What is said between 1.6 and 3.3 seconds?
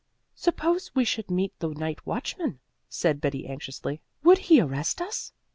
night watchman?" said